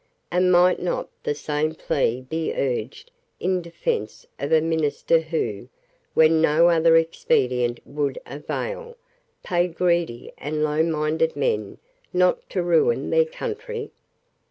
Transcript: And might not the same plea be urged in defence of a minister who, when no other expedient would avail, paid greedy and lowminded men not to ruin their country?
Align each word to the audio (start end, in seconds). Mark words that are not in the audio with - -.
And 0.31 0.51
might 0.51 0.79
not 0.81 1.09
the 1.21 1.35
same 1.35 1.75
plea 1.75 2.21
be 2.21 2.55
urged 2.55 3.11
in 3.39 3.61
defence 3.61 4.25
of 4.39 4.51
a 4.51 4.59
minister 4.59 5.19
who, 5.19 5.69
when 6.15 6.41
no 6.41 6.69
other 6.69 6.95
expedient 6.95 7.79
would 7.85 8.17
avail, 8.25 8.97
paid 9.43 9.75
greedy 9.75 10.33
and 10.39 10.63
lowminded 10.63 11.35
men 11.35 11.77
not 12.13 12.49
to 12.49 12.63
ruin 12.63 13.11
their 13.11 13.25
country? 13.25 13.91